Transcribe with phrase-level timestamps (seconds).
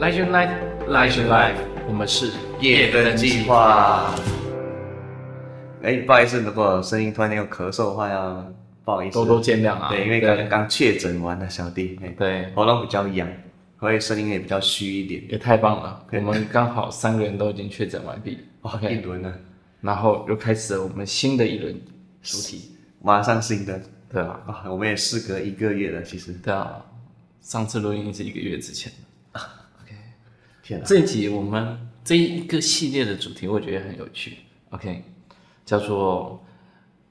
[0.00, 0.50] Light your life,
[0.88, 1.54] light your life。
[1.86, 4.12] 我们是夜灯计划。
[5.82, 8.52] 哎，不好意思，如果声音突然间有咳嗽的话，要
[8.84, 9.88] 不好意思，多多见谅啊。
[9.90, 11.98] 对，因为刚刚确诊完了，小弟。
[12.18, 13.28] 对，喉咙比较痒，
[13.78, 15.22] 所以声音也比较虚一点。
[15.28, 18.40] 也太棒了，我们刚好三个人都已经确诊完毕。
[18.62, 19.32] OK，一轮了，
[19.84, 21.78] 然后又开始了我们新的一轮
[22.22, 23.78] 主题，马上新的。
[24.10, 26.32] 对啊，啊，我们也事隔一个月了，其实。
[26.32, 26.82] 对啊，
[27.42, 28.90] 上次录音是一个月之前。
[29.34, 29.94] OK，
[30.62, 34.38] 天啊，这一集我们这一个系列的主题，我觉得很有趣。
[34.70, 35.04] OK，
[35.66, 36.42] 叫做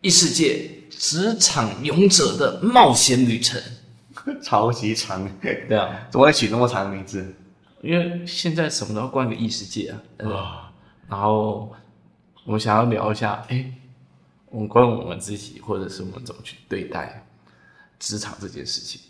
[0.02, 3.61] 异世界职场勇者的冒险旅程，
[4.41, 5.30] 超级长。
[5.39, 7.35] 对啊， 怎么会取那么长的名字？
[7.83, 10.02] 因为现在什么都要冠个异世界啊。
[10.19, 10.71] 啊、哦，
[11.09, 11.75] 然后
[12.45, 13.65] 我们想要聊一下，哎，
[14.49, 17.25] 我们关于我们自己，或者是我们怎么去对待
[17.99, 19.02] 职场这件事情。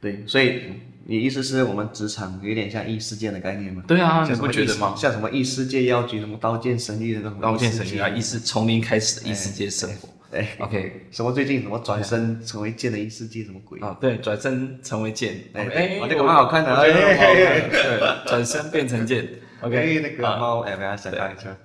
[0.00, 0.64] 对，所以
[1.06, 3.82] 你意思是我们职场有点像异世界的概念吗？
[3.86, 4.94] 对啊，你不觉得吗？
[4.96, 10.08] 像什么异世界药局，什么刀剑神域的那种刀剑神域啊，异世从零开始的异世界生活。
[10.30, 13.96] 对，OK，什么最近什么转身成为剑的异世界什么鬼啊？
[14.00, 15.40] 对，转身成为剑。
[15.54, 15.64] 哎，
[16.08, 19.26] 这个蛮好看的，对，转身变成剑。
[19.60, 21.56] OK，那个猫哎，大家想看一下。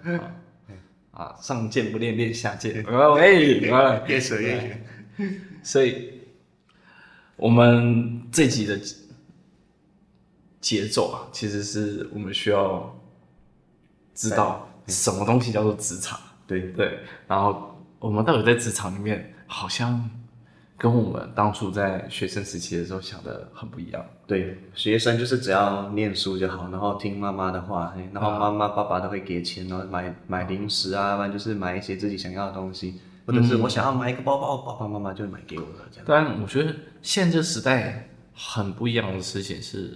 [1.19, 2.83] 啊，上剑不练练下剑。
[3.15, 3.59] 喂，
[4.07, 4.85] 越扯越远。
[5.61, 6.13] 所以。
[7.41, 8.77] 我们这集的
[10.59, 12.93] 节奏啊，其实是我们需要
[14.13, 16.19] 知道什么东西叫做职场。
[16.45, 20.09] 对对，然后我们到底在职场里面，好像
[20.79, 24.03] 跟我们当初在学生时期的时候想的很不一样。
[24.25, 33.01] 对，学生就是只要念书就好，然后听妈妈的话，然后妈妈爸爸都会给钱，然后买买零食啊，不然就是买一些自己想要的东西。
[33.27, 36.05] 或者是我想要买一个包包，爸爸妈妈就会买给我了这样。
[36.07, 39.95] 但我觉得现在这时代很不一样的事情是，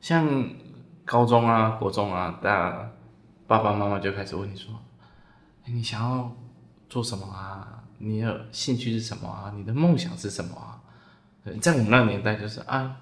[0.00, 0.26] 像
[1.04, 2.90] 高中啊、国中啊，大家
[3.46, 4.72] 爸爸妈妈就开始问你说
[5.66, 6.34] ：“欸，你想要
[6.88, 7.75] 做什么啊？
[7.98, 9.52] 你的兴趣是什么啊？
[9.56, 10.82] 你的梦想是什么啊？”
[11.60, 13.00] 在我们那个年代就是啊，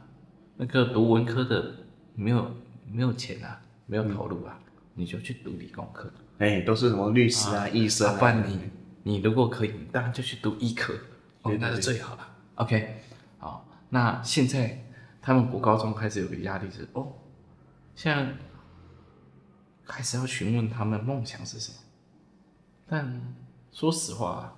[0.56, 1.74] 那个读文科的
[2.14, 2.54] 没有
[2.90, 4.58] 没有钱啊，没有投入啊，
[4.94, 6.12] 你就去读理工科。
[6.38, 8.58] 哎，都是什么律师啊、医生啊，不然你。
[9.06, 10.94] 你如果可以，当然就去读医科，
[11.42, 12.26] 哦，那是最好了。
[12.54, 13.02] OK，
[13.36, 14.82] 好，那现在
[15.20, 17.12] 他们国高中开始有个压力是，哦，
[17.94, 18.32] 现在
[19.86, 21.76] 开始要询问他们梦想是什么。
[22.86, 23.34] 但
[23.72, 24.56] 说实话，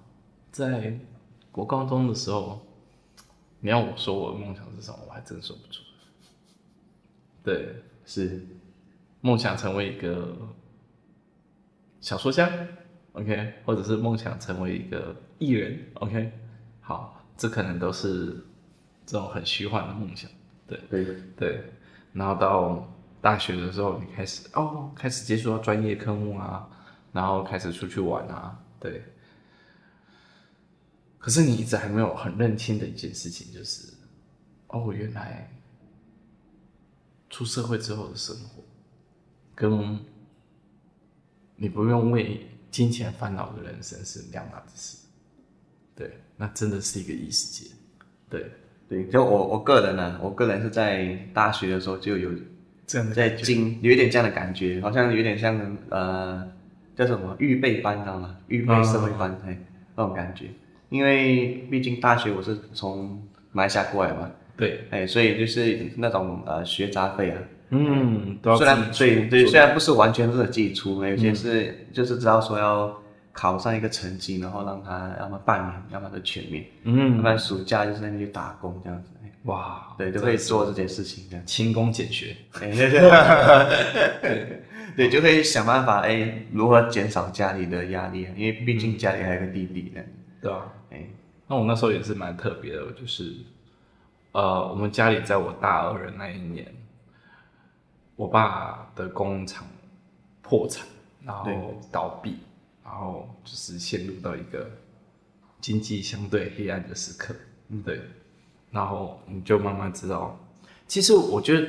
[0.57, 0.99] 在
[1.53, 2.67] 国高中的时候，
[3.61, 5.83] 你要我说我的梦想是什么，我还真说不出。
[7.45, 7.75] 对，
[8.07, 8.41] 是
[9.21, 10.35] 梦想成为一个
[12.01, 12.51] 小说家。
[13.13, 16.33] OK，或者是梦想成为一个艺人，OK，
[16.81, 18.43] 好，这可能都是
[19.05, 20.31] 这种很虚幻的梦想，
[20.67, 21.05] 对对
[21.37, 21.65] 对。
[22.15, 22.91] 然后到
[23.21, 26.67] 大学的时候，你开始哦，开始接触到专业科目啊，
[27.13, 29.03] 然后开始出去玩啊，对。
[31.19, 33.93] 可是你一直还没有很认清的一件事情，就是
[34.69, 35.51] 哦，原来
[37.31, 38.63] 出社会之后的生活，
[39.55, 39.99] 跟
[41.57, 42.47] 你不用为。
[42.69, 44.99] 金钱烦恼的人生是两码子事，
[45.95, 47.71] 对，那真的是一个异世界，
[48.29, 48.51] 对。
[48.87, 52.31] 对，就我我个人呢、啊，我个人是在大学的时候就有
[52.87, 56.47] 这样在经有一点这样的感觉，好像有点像呃
[56.95, 58.37] 叫什么预备班，知道吗？
[58.49, 59.67] 预备社会班，哎、嗯，
[59.97, 60.51] 那种感觉，
[60.89, 67.39] 因为毕竟大学我是从马来西亚过来嘛，对，哎，所以就是那种呃学杂费啊。
[67.71, 72.97] 嗯，虽然对对，虽然不是完全是自己出，有些是就是知道说要
[73.33, 79.11] 考上一个成绩，然后让他要么半年，要么就全面，嗯，要不然暑假就是在那边去打工这样子。
[79.45, 84.63] 哇，对，就会做这件事情这样，勤工俭学，对对。
[84.97, 90.01] 对，就会想办法哎，如何减少家里的压力，因为毕竟家里还有个弟弟呢，
[90.41, 90.73] 对啊？
[90.91, 91.09] 哎，
[91.47, 93.35] 那我那时候也是蛮特别的，就是
[94.33, 96.75] 呃，我们家里在我大二的那一年。
[98.17, 99.67] 我爸的工厂
[100.41, 100.87] 破产，
[101.23, 102.39] 然后倒闭，
[102.83, 104.71] 然后就是陷入到一个
[105.61, 107.35] 经济相对黑暗的时刻。
[107.69, 108.01] 嗯，对。
[108.71, 110.39] 然后你就慢慢知道，
[110.87, 111.69] 其实我觉得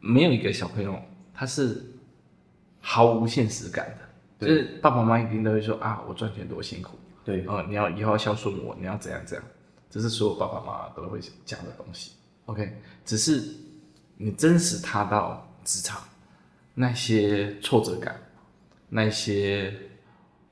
[0.00, 1.00] 没有一个小朋友
[1.32, 1.80] 他是
[2.80, 3.96] 毫无现实感
[4.40, 6.98] 的，就是爸爸妈妈一定都会说啊，我赚钱多辛苦。
[7.24, 9.44] 对，哦，你要以后要孝顺我，你要怎样怎样，
[9.88, 12.12] 这是所有爸爸妈妈都会讲的东西。
[12.46, 13.54] OK，只是
[14.16, 15.48] 你真实踏到。
[15.64, 16.04] 职场
[16.74, 18.20] 那些挫折感，
[18.90, 19.74] 那些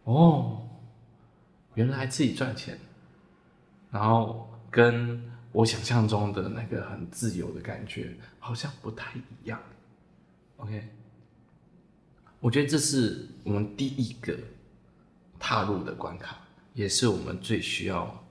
[0.04, 0.66] 哦，
[1.74, 2.78] 原来自己赚钱，
[3.90, 5.22] 然后跟
[5.52, 9.60] 我想象中的那个很自由的感觉好像不太一样。
[10.56, 10.88] OK，
[12.40, 14.34] 我觉得这是我们第一个
[15.38, 16.38] 踏入的关卡，
[16.74, 18.24] 也是我们最需要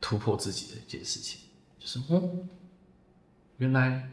[0.00, 1.40] 突破自己的一件事情，
[1.78, 2.30] 就是哦，
[3.58, 4.08] 原来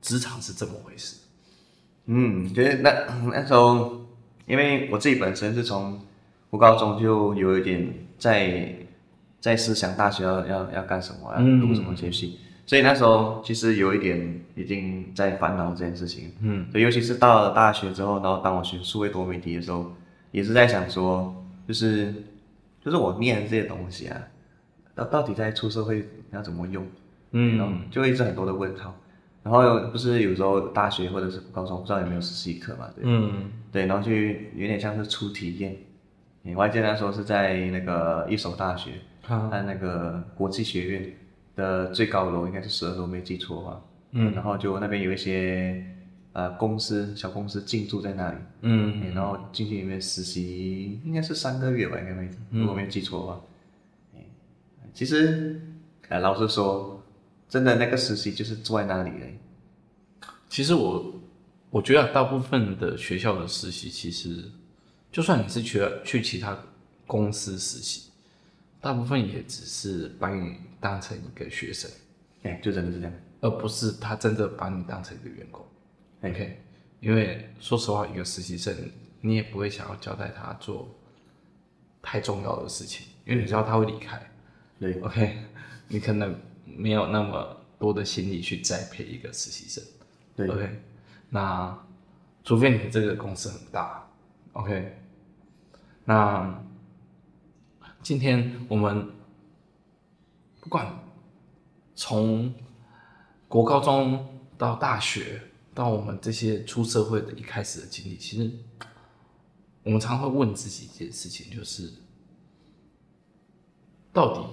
[0.00, 1.16] 职场是这么回事。
[2.06, 2.90] 嗯，觉得那
[3.30, 4.06] 那时候，
[4.46, 6.00] 因为我自己本身是从
[6.50, 8.76] 读高中就有一点在
[9.40, 16.32] 在思想大学要要要干什么，要读什么学习，嗯，所以那时候其实有一点已经在烦恼这件事情。
[16.40, 19.94] 嗯，对，尤其是到了大学之后，然后当我学数位多媒体的时候，
[20.30, 21.41] 也是在想说，
[21.72, 22.12] 就是
[22.84, 24.28] 就是我念的这些东西啊，
[24.94, 26.86] 到到底在出社会要怎么用？
[27.30, 28.94] 嗯，然后就一直很多的问号。
[29.42, 32.90] 然后不是有时候大学或者是高中不知道有没有实习课嘛？
[32.94, 35.74] 对，嗯，对，然后就有点像是初体验。
[36.54, 38.90] 我还记得那时候是在那个一所大学，
[39.26, 41.10] 在、啊、那个国际学院
[41.56, 43.80] 的最高楼，应该是十二楼，没记错的话。
[44.10, 45.82] 嗯，然后就那边有一些
[46.32, 48.38] 呃公司小公司进驻在那里。
[48.60, 53.40] 嗯，然后进去里面实习，应该是三个月吧，应该没，如果没记错的话。
[54.14, 54.20] 嗯，
[54.92, 55.60] 其实，
[56.08, 56.98] 呃，老实说。
[57.48, 59.38] 真的那个实习就是坐在那里嘞。
[60.48, 61.20] 其实我
[61.68, 64.42] 我觉得大部分的学校的实习，其实
[65.10, 66.58] 就算你是去去其他
[67.06, 68.10] 公司实习，
[68.80, 71.90] 大部分也只是把你当成一个学生，
[72.44, 73.12] 哎，就真的是这样，
[73.42, 75.62] 而不是他真的把你当成一个员工。
[76.22, 76.60] OK，
[77.00, 78.74] 因为说实话，一个实习生
[79.20, 80.88] 你也不会想要交代他做
[82.00, 84.20] 太重要的事情，因为你知道他会离开。
[84.78, 85.38] 对，OK，
[85.88, 86.34] 你可能。
[86.64, 89.84] 没有那么多的心力去栽培一个实习生，
[90.34, 90.80] 对，OK，
[91.28, 91.76] 那
[92.44, 94.08] 除非你这个公司很大
[94.52, 94.96] ，OK，
[96.04, 96.62] 那
[98.00, 99.10] 今天我们
[100.60, 100.86] 不管
[101.94, 102.54] 从
[103.48, 105.42] 国高中到大学，
[105.74, 108.50] 到我们这些出社会的一开始的经历，其实
[109.84, 111.92] 我们常会问自己一件事情，就是
[114.12, 114.46] 到底。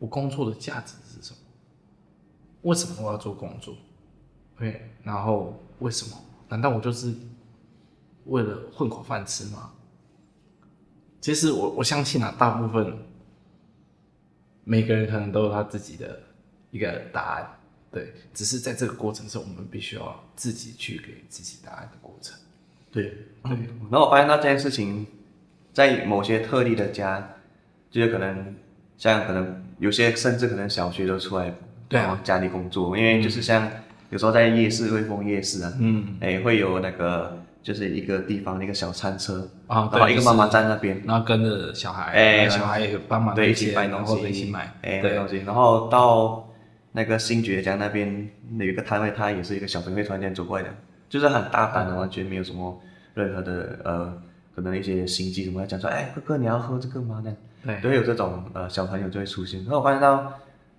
[0.00, 1.38] 我工作的价值是什么？
[2.62, 3.74] 为什么我要做工作？
[4.56, 6.16] 对，然后为什么？
[6.48, 7.12] 难道我就是
[8.26, 9.72] 为了混口饭吃吗？
[11.20, 12.96] 其实我我相信啊，大部分
[14.62, 16.22] 每个人可能都有他自己的
[16.70, 17.57] 一个答案，
[17.90, 22.36] 对，只是在这个过程中，我们必须要自己去给自己答案的过程。
[22.90, 23.14] 对，
[23.44, 23.52] 对。
[23.90, 25.06] 然后我发现到这件事情，
[25.72, 27.36] 在某些特例的家，
[27.90, 28.54] 就是可能
[28.96, 29.64] 像可能。
[29.78, 31.54] 有些甚至可能小学都出来，
[31.88, 33.70] 对啊，家里工作，因为就是像
[34.10, 46.47] 有时候在夜市，威风夜市啊，嗯，哎，会有那个就是一个地方一个小餐车啊，然后一个妈妈在那边，然后跟着小孩，哎，小孩也帮忙对一起买东西，一起买，哎，对东西，然后到
[46.98, 48.28] 那个新觉江那边
[48.58, 50.74] 有一个摊位，他也是一个小朋友突然间走过来的，
[51.08, 52.76] 就是很大胆的，完全没有什么
[53.14, 54.20] 任何的呃，
[54.52, 57.20] 可能一些心机什么，讲说，哎，哥哥你要喝这个吗？
[57.22, 57.38] 那样。
[57.64, 59.60] 对，都会有这种呃小朋友就会出现。
[59.60, 60.32] 然后我发现到，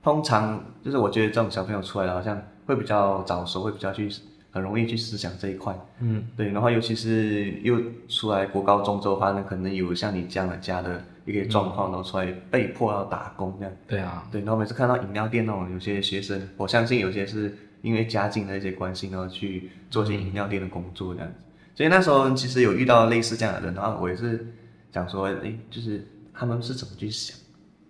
[0.03, 4.09] 通常就是我觉得这种小朋友出来了，好像会比较早熟，会比较去
[4.51, 5.73] 很容易去思想这一块。
[6.01, 6.51] 嗯，对。
[6.51, 13.73] 然后尤其是又出来国高中之后，发现可能有像你这样的家的一个状况，然后出来被迫要打工这样。
[13.87, 14.27] 对啊。
[14.31, 21.35] 对，然后每次看到饮料店那种有些学生，我相信有些是因为家境的一些关系，然后去做些饮料店的工作这样子。
[21.75, 24.45] 所以那时候其实有遇到类似这样的人，然后我也是
[24.91, 26.05] 想说，哎，就是。
[26.31, 27.37] 他们是怎么去想？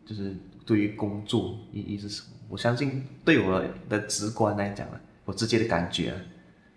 [0.03, 2.27] 就是对于工作意义是什么？
[2.49, 6.15] 我相信对我的直观来讲呢，我直接的感觉，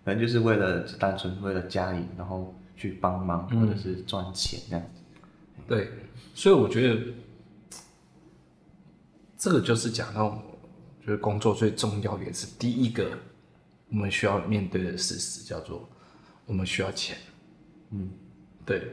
[0.05, 5.01] 可能就是为了单纯为了家里，然后去帮忙或者是赚钱这样子。
[5.57, 5.63] 嗯。
[5.67, 5.89] 对，
[6.33, 7.01] 所以我觉得
[9.37, 10.41] 这个就是讲到，
[11.05, 13.17] 就是工作最重要也是第一个
[13.89, 15.87] 我们需要面对的事实，叫做
[16.45, 17.17] 我们需要钱。
[17.91, 18.09] 嗯，
[18.65, 18.87] 对，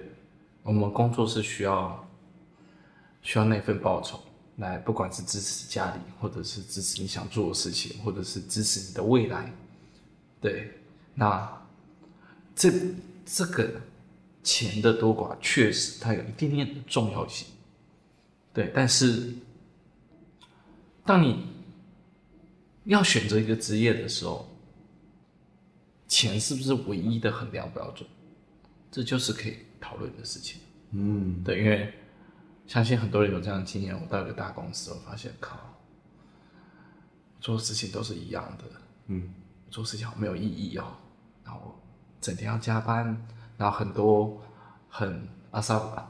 [0.62, 2.06] 我们工作是需要。
[3.22, 4.18] 需要那份报酬
[4.56, 9.52] 来，不管是支持家里，或者是支持你想做的事情，或者是支持你的未来。
[10.40, 10.72] 对，
[11.14, 11.62] 那
[12.56, 12.72] 这
[13.26, 13.78] 这个
[14.42, 17.46] 钱的多寡，确实它有一点点的重要性。
[18.52, 19.34] 对，但是
[21.04, 21.46] 当你
[22.84, 24.48] 要选择一个职业的时候，
[26.08, 28.08] 钱是不是唯一的衡量标准？
[28.90, 30.60] 这就是可以讨论的事情。
[30.90, 31.94] 嗯，对，因为。
[32.66, 34.00] 相信很多人有这样的经验。
[34.00, 35.58] 我到一个大公司，我发现靠，
[37.40, 38.64] 做事情都是一样的，
[39.08, 39.34] 嗯，
[39.72, 40.84] 做事情好没有意义哦。
[41.42, 41.82] 然后
[42.20, 43.26] 整天要加班，
[43.60, 44.40] 然后很多
[44.88, 46.08] 很阿萨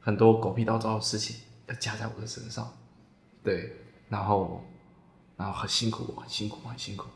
[0.00, 1.36] 很多狗屁倒灶的事情
[1.68, 2.68] 要加在我的身上，
[3.44, 3.72] 对，
[4.08, 4.64] 然后，
[5.36, 7.06] 然后很辛苦，很辛苦，很辛苦，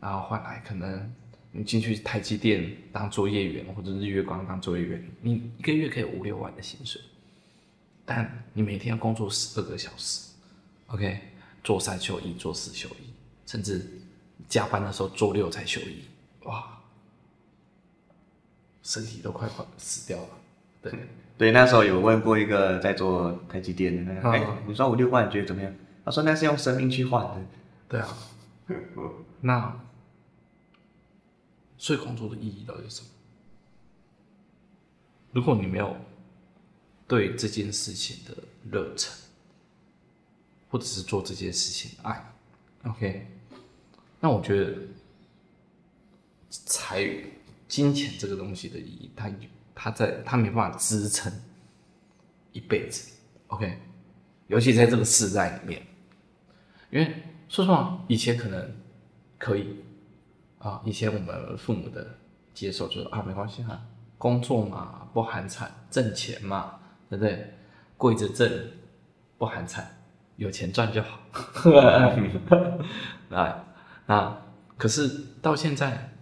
[0.00, 1.14] 然后换来可能
[1.52, 6.98] 你进去台积电当作业员，或者日月光当作业员，你一个月可以五六万的薪水，
[8.06, 10.30] 但你每天要工作十二个小时
[10.86, 11.20] ，OK，
[11.62, 13.12] 做三休一，做四休一，
[13.44, 13.86] 甚至
[14.48, 16.04] 加班的时候做六才休一，
[16.44, 16.77] 哇！
[18.88, 20.28] 身体都快快死掉了，
[20.80, 20.92] 对
[21.36, 25.70] 对，那时候有问过一个在做台积电的，哎、嗯，你说五六万，你觉得怎么样？
[26.06, 27.42] 他说那是用生命去换的，
[27.86, 28.16] 对啊，
[29.42, 29.78] 那
[31.76, 33.08] 所以工作的意义到底是什么？
[35.32, 35.94] 如果你没有
[37.06, 38.34] 对这件事情的
[38.70, 39.12] 热忱，
[40.70, 42.32] 或者是做这件事情的爱
[42.86, 43.26] ，OK，
[44.18, 44.74] 那我觉得
[46.48, 47.20] 才有。
[47.68, 49.30] 金钱这个东西的意义，它
[49.74, 51.30] 它在它没办法支撑
[52.52, 53.12] 一辈子
[53.48, 53.78] ，OK，
[54.46, 55.86] 尤其在这个时代里面，
[56.90, 58.74] 因为说实话，以前可能
[59.38, 59.84] 可以
[60.58, 62.16] 啊，以前我们父母的
[62.54, 63.78] 接受就是啊，没关系哈，
[64.16, 67.54] 工作嘛不寒碜，挣钱嘛，对不对？
[67.98, 68.50] 跪着挣
[69.36, 69.84] 不寒碜，
[70.36, 71.20] 有钱赚就好。
[73.28, 73.64] 来，
[74.06, 74.42] 那
[74.78, 76.14] 可是到现在。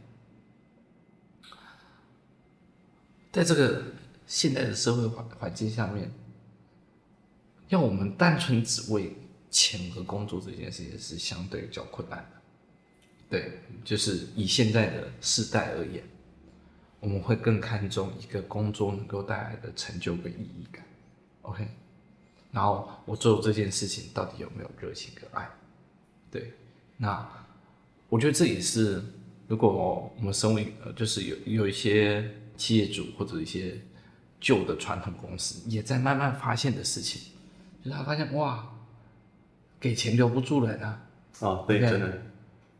[3.36, 3.82] 在这个
[4.26, 6.10] 现代的社会环环境下面，
[7.68, 9.14] 要我们单纯只为
[9.50, 12.40] 钱和工作这件事情是相对比较困难的。
[13.28, 16.02] 对，就是以现在的世代而言，
[16.98, 20.82] 我们会更看重一个工作能够带来的成就跟意义感。
[21.42, 21.68] OK，
[22.52, 25.46] 然后我做这件事情到底有没有热情跟爱？
[26.30, 26.54] 对，
[26.96, 27.28] 那
[28.08, 29.04] 我觉得这也是
[29.46, 32.26] 如果我们身为，就是有有一些。
[32.56, 33.78] 企业主或者一些
[34.40, 37.20] 旧的传统公司也在慢慢发现的事情，
[37.82, 38.66] 就是他发现哇，
[39.80, 41.02] 给钱留不住人啊！
[41.40, 42.22] 哦，对，真的，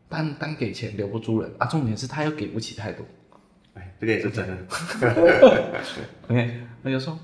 [0.07, 1.65] 单单给钱留不住人啊！
[1.67, 3.05] 重点是他又给不起太多，
[3.73, 4.57] 哎，这个也是真的。
[6.29, 7.17] OK，那就说，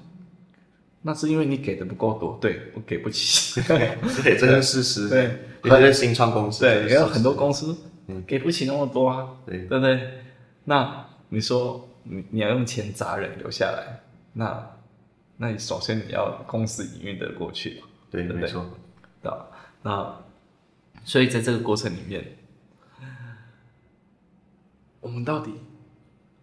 [1.01, 3.97] 那是因为你给的不够多，对我给不起，对，
[4.37, 5.09] 这是事实。
[5.09, 7.75] 对，尤其是新创公司，对，也有很多公司
[8.27, 10.09] 给不起那么多啊，对，对不对？
[10.65, 11.87] 那你说。
[12.03, 14.01] 你你要用钱砸人留下来，
[14.33, 14.71] 那
[15.37, 17.81] 那你首先你要公司营运的过去，
[18.11, 18.65] 对，对，对，没错，
[19.21, 19.31] 对，
[19.81, 20.21] 那
[21.05, 22.37] 所以在这个过程里面，
[24.99, 25.53] 我们到底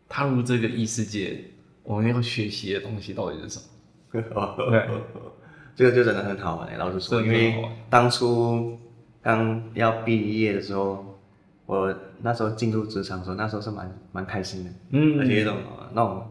[0.09, 1.45] 踏入这个异世界，
[1.83, 3.61] 我们要学习的东西到底是什
[4.13, 4.55] 么？
[4.71, 4.89] 对，
[5.77, 8.79] 这个就真的很好玩，老实说，因为当初
[9.23, 11.07] 刚要毕业的时候。
[11.71, 15.57] 我那时候进入职场的时候，那时候是蛮蛮开心的，嗯，而且那种
[15.93, 16.27] 那种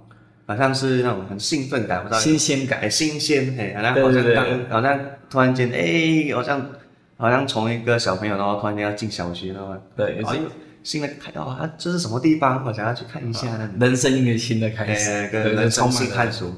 [0.46, 6.70] 好像是那种很兴奋感，不知道新鲜感，哎，新鲜，哎，好像好像刚好像突然间，哎，好像
[7.16, 10.44] 好像从一个小朋友，然后突然间要进小学了，对，好像
[10.84, 12.66] 新的看到啊，这是什么地方？
[12.66, 13.48] 我想要去看一下，
[13.80, 16.52] 人生一个新的开始，跟人生新探索，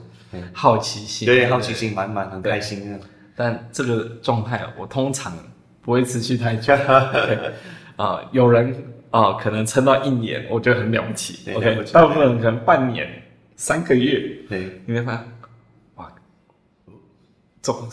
[0.53, 2.99] 好奇心，对，好奇心满满，很开心。
[3.35, 5.31] 但这个状态，我通常
[5.83, 6.73] 不会持续太久。
[8.01, 8.73] 啊、呃，有人
[9.11, 11.45] 啊、呃，可能撑到一年，我觉得很了不起。
[11.45, 13.07] 对 OK，大部分人可能半年、
[13.55, 14.39] 三个月。
[14.49, 15.23] 对，你会发现，
[15.95, 16.11] 哇，
[17.61, 17.87] 怎么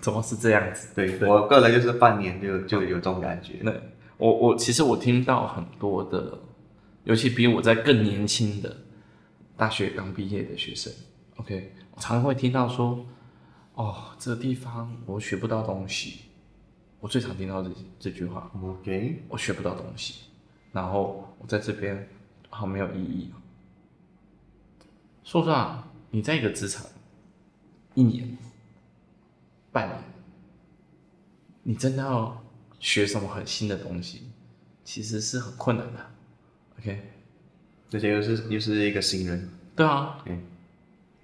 [0.00, 0.94] 怎么是这样子？
[0.94, 3.56] 对，对我个人就是半年就就有这种感觉。
[3.60, 3.70] 那
[4.16, 6.38] 我我其实我听到很多的，
[7.04, 8.74] 尤其比我在更年轻的
[9.58, 10.90] 大学刚毕业的学生
[11.36, 13.04] ，OK，我常常会听到说，
[13.74, 16.23] 哦，这个地方我学不到东西。
[17.04, 17.70] 我最常听到这
[18.00, 20.22] 这句话，OK，我学不到东西，
[20.72, 22.08] 然后我在这边
[22.48, 23.30] 好没有意义。
[25.22, 26.86] 说实话，你在一个职场
[27.92, 28.38] 一年、
[29.70, 30.02] 半年，
[31.62, 32.42] 你真的要
[32.80, 34.30] 学什么很新的东西，
[34.82, 36.00] 其实是很困难的。
[36.78, 37.02] OK，
[37.92, 39.46] 而且又是又是一个新人。
[39.76, 40.42] 对啊，嗯，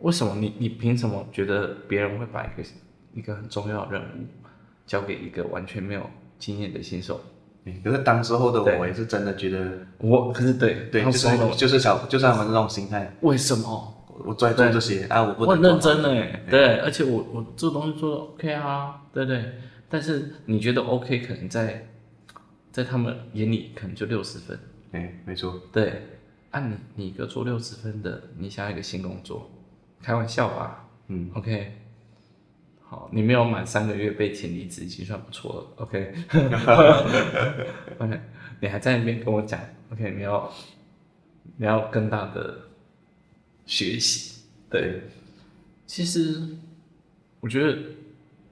[0.00, 2.68] 为什么你你凭什么觉得别人会把一个
[3.14, 4.26] 一个很重要的任务？
[4.90, 6.04] 交给一个完全没有
[6.36, 7.20] 经验的新手，
[7.84, 13.14] 可是当时候的我也是真的觉得我，可是对对，就是就是小，就是他们那种心态。
[13.20, 14.04] 为什么？
[14.24, 15.22] 我在做这些啊？
[15.22, 19.44] 我不我很认真哎，对，而且我我这个东西做的 OK 啊，对不对？
[19.88, 21.86] 但是你觉得 OK，可能在
[22.72, 24.58] 在他们眼里可能就六十分，
[24.90, 26.02] 哎，没错，对，
[26.50, 29.48] 按你你一个做六十分的，你想要一个新工作，
[30.02, 30.88] 开玩笑吧？
[31.06, 31.76] 嗯，OK。
[32.90, 35.64] 好，你没有满三个月被请离职，已经算不错了。
[35.86, 36.20] OK，OK，
[38.60, 39.60] 你还在那边跟我讲
[39.92, 40.52] ，OK，你要
[41.56, 42.62] 你要更大的
[43.64, 44.42] 学习。
[44.68, 45.02] 对，
[45.86, 46.48] 其实
[47.38, 47.78] 我觉得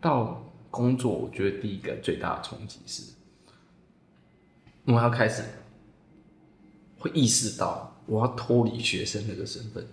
[0.00, 3.12] 到工作，我觉得第一个最大的冲击是，
[4.84, 5.42] 我要开始
[6.96, 9.84] 会意识到我要脱离学生那个身份。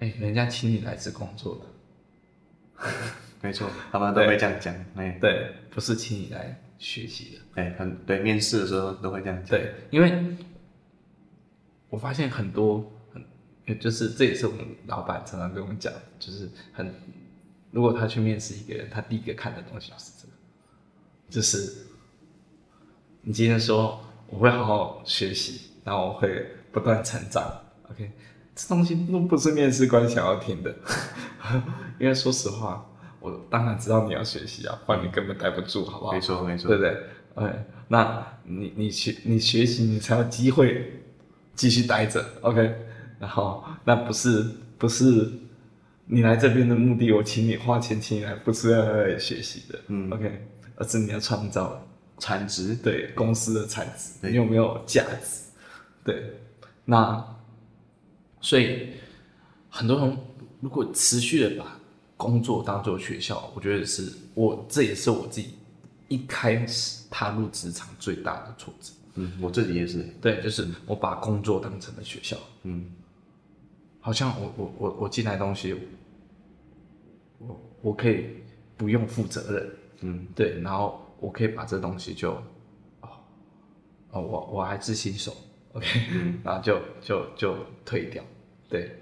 [0.00, 1.62] 哎、欸，人家请你来是工作的，
[3.42, 4.74] 没错，他们都会这样讲。
[4.96, 7.62] 哎，对，不是请你来学习的。
[7.62, 9.58] 哎，很对，面试的时候都会这样讲。
[9.58, 10.36] 对，因为
[11.88, 12.92] 我发现很多。
[13.82, 16.90] 就是这也是我们老板常常跟我们讲，就是很，
[17.70, 20.32] 如果他去面试一个人，他第一个看的东西就是这个，
[21.28, 21.86] 就是
[23.20, 28.10] 你今天说我会好好学习，然后我会不断成长，OK，
[28.60, 30.74] 这东西都不是面试官想要听的，
[32.00, 32.84] 因为说实话，
[33.20, 36.12] 我当然知道你要学习啊，不然你根本待不住，好不好？
[36.12, 36.96] 没错没错，对不对
[37.36, 37.54] ？OK，
[37.86, 41.00] 那你你学你学习，你才有机会
[41.54, 42.74] 继续待着，OK。
[43.20, 44.44] 然后，那不是
[44.76, 45.30] 不是
[46.06, 51.80] 你来这边的目的，我请你花钱请你来，不是要来学习的，嗯，OK，而是你要创造
[52.18, 55.44] 产值，对公司的产值，你有没有价值？
[56.04, 56.32] 对，
[56.84, 57.24] 那
[58.48, 58.88] 所以
[59.68, 60.18] 很多人
[60.58, 61.78] 如果持续的把
[62.16, 65.50] 工作当做学校，我觉得是我这也是我自己
[66.08, 68.90] 一开始踏入职场最大的挫折。
[69.16, 72.90] 嗯，我自己也是，对，就是我把工作当成了学校，嗯。
[74.00, 75.76] 好像我我我我进来东西，
[77.36, 78.28] 我我可以
[78.78, 82.32] 不用负责任，嗯，对，然后我可以把这东西就，
[83.02, 83.08] 哦，
[84.12, 85.36] 哦，我我还是新手
[85.74, 88.24] ，OK，嗯， 然后就就就退掉，
[88.68, 88.98] 对，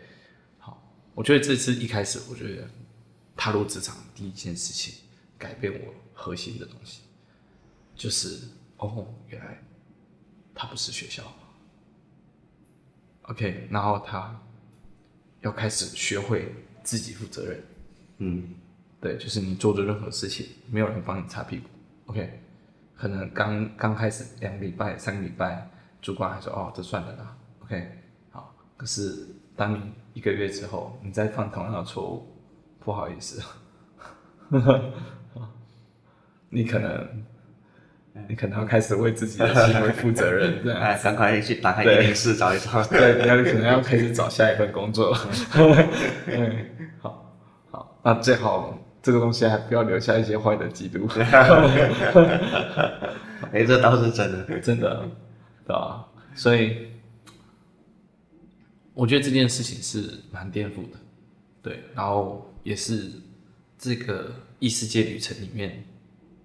[0.58, 0.82] 好，
[1.14, 2.68] 我觉得这次一开始，我觉得
[3.37, 5.02] 踏入职场第一件事情，
[5.37, 7.02] 改变我核心的东西，
[7.94, 9.62] 就是哦，原来
[10.54, 11.23] 他不是学校
[13.23, 14.40] ，OK，然后他。
[15.42, 17.62] 要开始学会自己负责任，
[18.18, 18.54] 嗯，
[19.00, 21.69] 对，就是你做的任何事情，没有人帮你擦屁股
[22.06, 22.41] ，OK？
[22.97, 25.71] 可能刚刚开始两个礼拜、三个礼拜，
[26.02, 27.88] 主管还说哦，这算了啦，OK？
[28.30, 29.80] 好，可是当你
[30.12, 32.26] 一个月之后，你再犯同样的错误，
[32.78, 33.42] 不好意思，
[36.50, 37.25] 你可能。
[38.30, 45.14] 你可能要开始为自己的行为负责任， 对，哎，赶快去打开一零四找一找，对，你要可能要开始找下一份工作，
[46.26, 46.66] 嗯，
[46.99, 47.36] 好，
[47.71, 51.06] 好，那最好这个东西还不要留下一些坏的记录，
[53.52, 55.06] 哎，这倒是真的，真的，
[55.66, 56.06] 对吧？
[56.34, 56.90] 所以
[58.97, 60.97] 我觉得这件事情是蛮颠覆的，
[61.61, 63.13] 对，然后也是
[63.78, 65.85] 这个异世界旅程里面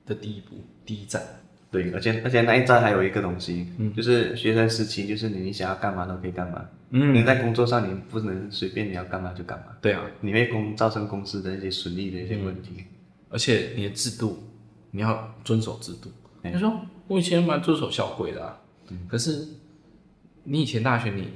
[0.06, 1.24] 的第一步，第一站。
[1.72, 12.86] 对，而且而且那一站还有一个东西，嗯，就是学生时期，就是你你想要干嘛都可以干嘛，嗯，你在工作上你不能随便你要干嘛就干嘛，对啊，你会公造成公司的一些损益的一些问题，嗯，
[13.30, 14.44] 而且你的制度
[14.92, 16.12] 你要遵守制度。
[16.44, 18.60] 你，嗯，说我以前蛮遵守校规的，啊，
[18.90, 19.48] 嗯，可是
[20.44, 21.30] 你以前大学你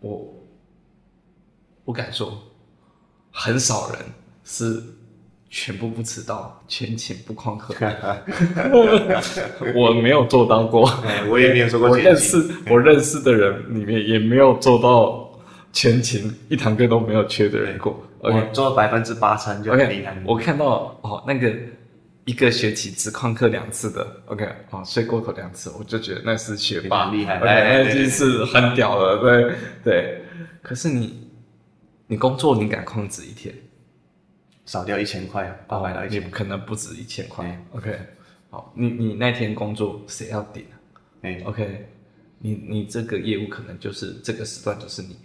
[0.00, 0.34] 我
[1.84, 2.36] 我敢说
[3.30, 3.98] 很少人
[4.44, 4.82] 是。
[5.48, 7.72] 全部不迟到，全勤不旷课。
[9.74, 10.90] 我没有做到过，
[11.30, 11.88] 我也没有做过。
[11.88, 12.36] 我认识
[12.68, 15.30] 我认识的人里面也没有做到
[15.72, 17.96] 全勤，一堂课都没有缺的人过。
[18.18, 20.20] 我做到百分之八成就很厉害。
[20.26, 21.50] 我看到哦，那个
[22.26, 30.22] 一个学期只旷课两次的，OK，哦，睡过头两次，我就觉得那是学霸，厉害，那已经是很屌了，对对。
[30.60, 31.30] 可是你
[32.08, 33.54] 你工作你敢旷职一天？
[34.64, 37.64] 少掉一千块，八百到一千，你可能不止一千块。
[37.70, 37.96] OK，
[38.50, 40.66] 好，你你那天工作谁要顶？
[41.22, 41.86] 哎，OK，
[42.40, 45.16] 你你这个业务可能就是这个时段就是你，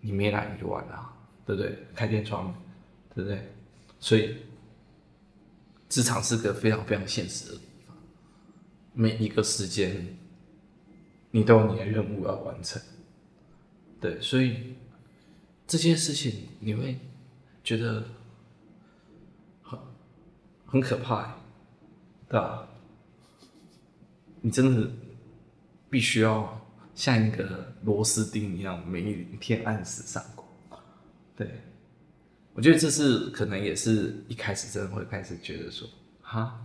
[0.00, 1.12] 你没来你就完了，
[1.44, 1.76] 对不对？
[1.94, 2.54] 开天窗，
[3.14, 3.38] 对不对？
[4.00, 4.34] 所以，
[5.92, 7.94] 职场是个非常非常现实的地方，
[8.94, 10.16] 每一个时间，
[11.30, 12.80] 你都有你的任务要完成。
[14.00, 14.74] 对，所以
[15.66, 16.98] 这件事情你会
[17.62, 18.02] 觉得。
[19.62, 19.78] 很
[20.66, 21.34] 很可怕，欸，
[22.26, 22.66] 对吧？
[24.40, 24.90] 你真的
[25.90, 26.58] 必须要
[26.94, 30.46] 像一个螺丝钉一样，每一天按时上工。
[31.36, 31.60] 对，
[32.54, 35.88] 我觉得这是可能也是一开始真的会开始觉得说，
[36.20, 36.60] 哈，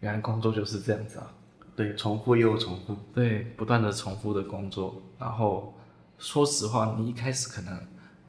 [0.00, 1.34] 原来工作就是这样子啊。
[1.74, 2.94] 对，重复又重复。
[3.14, 5.74] 对，不断的重复的工作，然后
[6.18, 7.78] 说实话，你一开始可能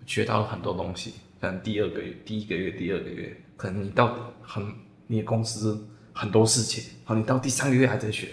[0.06, 1.15] 学到了很多东西。
[1.41, 4.65] 可能第二个月、第一个月、第二个月，可能你到很
[5.08, 8.30] 你的公司很多事情，好，你到第三个月还在学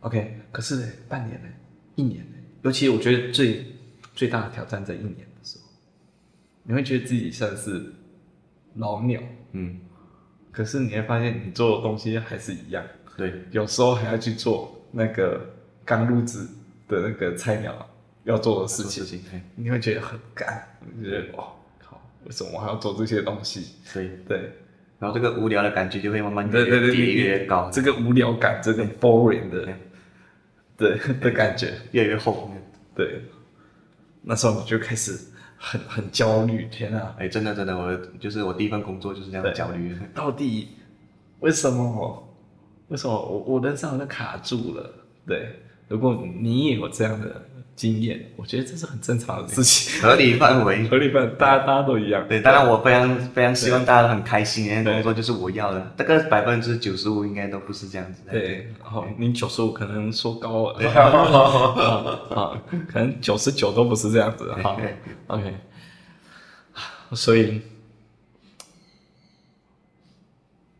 [0.00, 1.48] ，OK，可是呢，半年呢，
[1.96, 3.66] 一年呢，尤其我觉得最
[4.14, 5.18] 最大的挑战在一年
[6.70, 7.92] 你会觉得自己像是
[8.76, 9.20] 老鸟，
[9.54, 9.80] 嗯，
[10.52, 12.84] 可是你会发现你做的东西还是一样，
[13.16, 15.40] 对，有时候还要去做那个
[15.84, 16.46] 刚入职
[16.86, 17.90] 的那个菜鸟
[18.22, 21.48] 要做的事情，事情你会觉得很干，你觉得哦
[21.80, 23.74] 靠，为什么我还要做这些东西？
[23.92, 24.52] 对对，
[25.00, 29.68] 然后这个无聊的感觉就会慢慢越越越越高，这个无聊感，这个 boring 的，
[30.76, 31.72] 对的感觉。
[31.90, 32.48] 越来越厚，
[32.94, 33.22] 对，
[34.22, 35.18] 那时候你就开始。
[35.62, 37.14] 很很焦虑，天啊！
[37.18, 39.94] 哎、欸，真的真的，我就是我第一份工作就是这样焦虑。
[40.14, 40.68] 到底
[41.40, 42.26] 为什么？
[42.88, 44.90] 为什么我我人生好像卡住了？
[45.26, 47.40] 对，如果你也有这样的
[47.80, 52.28] 经验，我觉得这是很正常的事情，合理范围，合理范围，大家大家都一样。
[52.28, 55.80] 对，当然我非常非常希望大家都很开心，因为工作就是我要的。
[55.96, 58.32] 大概百分之九十五应该都不是这样子的。
[58.32, 60.90] 对，然后你九十五可能说高了，
[62.34, 62.60] 啊，
[62.92, 64.62] 可能九十九都不是这样子的。
[64.62, 64.78] 好
[65.28, 65.54] ，OK。
[67.14, 67.62] 所以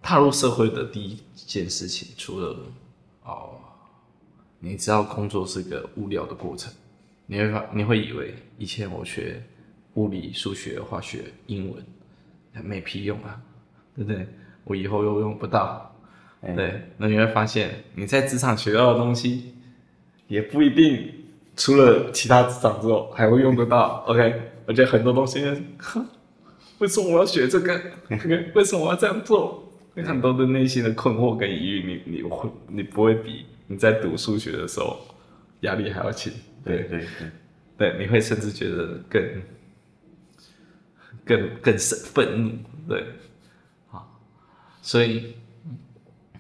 [0.03, 2.55] 踏入社会的第一件事情，除了
[3.25, 3.53] 哦，
[4.59, 6.71] 你知道工作是个无聊的过程，
[7.31, 9.41] 你会发你会以为以前我学
[9.95, 11.81] 物理、数学、化学、英文
[12.65, 13.41] 没屁用啊，
[13.95, 14.27] 对不对？
[14.65, 15.95] 我以后又用不到，
[16.41, 19.55] 欸、对，那你会发现你在职场学到的东西
[20.27, 21.09] 也不一定，
[21.55, 24.05] 除了其他职场之后还会用得到。
[24.09, 25.41] OK，而且很多东西，
[26.79, 27.81] 为什么我要学这个?
[28.57, 29.73] 为什么我要这样做？
[30.05, 34.99] 很多的内心的困惑跟疑虑，你你会你不会比你在读数学的时候
[35.61, 36.33] 压力还要轻？
[36.65, 37.31] 对对对，
[37.77, 39.43] 对，你会甚至觉得更
[41.25, 42.59] 更更是愤怒。
[42.89, 43.15] 对，
[43.91, 44.07] 啊，
[44.83, 45.37] 所以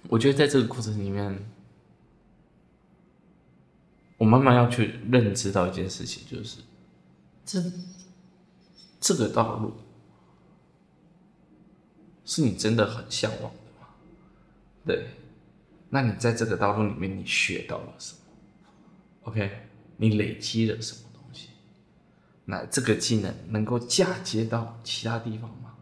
[0.08, 1.44] 我觉得在这个过程里面，
[4.18, 6.60] 我慢慢要去认知到一件事情，就是
[7.44, 7.62] 这
[9.00, 9.72] 这个道路。
[12.22, 13.88] 是你真的很向往的吗？
[14.86, 15.08] 对，
[15.88, 18.20] 那你在这个道路里面，你学到了什么
[19.22, 19.50] ？OK，
[20.00, 21.50] 你累积了什么东西？
[22.46, 25.74] 那这个技能能够嫁接到其他地方吗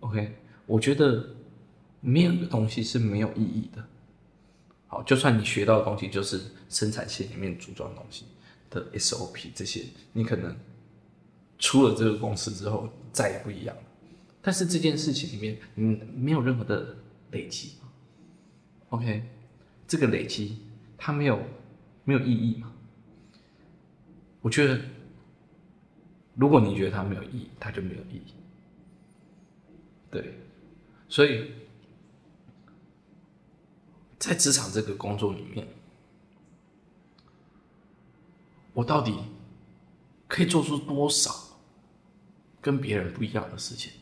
[0.00, 1.28] ？OK，我觉得
[2.00, 3.84] 没有的东西是没有意义的。
[4.86, 8.24] 好，就算你学到的东西就是生产线里面组装东西
[8.70, 10.56] 的 SOP 这些，你可能
[11.58, 13.82] 出了这个公司之后再也不一样了。
[14.40, 16.96] 但是这件事情里面，嗯，没有任何的
[17.32, 17.72] 累积
[18.88, 19.22] ，OK，
[19.86, 20.58] 这个累积
[20.96, 21.38] 它没有
[22.04, 22.72] 没有意义吗？
[24.44, 24.78] 我觉得，
[26.34, 28.34] 如果你觉得它没有意义，它就没有意义。
[30.10, 30.38] 对，
[31.08, 31.50] 所以
[34.18, 35.66] 在职场这个工作里面，
[38.74, 39.16] 我到底
[40.28, 41.30] 可以做出多少
[42.60, 43.92] 跟别人不一样的事情？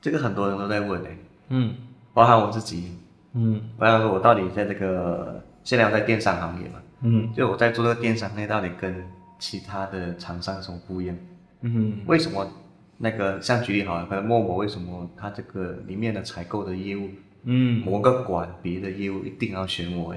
[0.00, 1.16] 这个很多人都在问诶，
[1.50, 1.76] 嗯，
[2.12, 2.98] 包含我自己，
[3.34, 9.04] 嗯，包含说我到底在这个现在我在电商行业嘛，嗯，就我在做这个电商行业到底跟
[9.38, 11.16] 其他的厂商有什么不一样？
[11.62, 12.50] 嗯，为什么
[12.96, 17.10] 那个像举例好了，可能陌陌为什么它这个里面的采购的业务，
[17.44, 20.14] 嗯，某个管别的业务一定要选我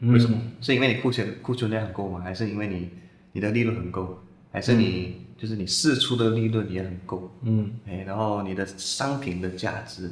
[0.00, 0.38] 为什么？
[0.60, 2.20] 是因为你库存库存量很够吗？
[2.20, 2.90] 还是因为你
[3.32, 4.18] 你的利润很够？
[4.50, 5.16] 还是你？
[5.18, 10.08] 嗯就是你试出的利润也很够，嗯，哎，然后你的商品的价值，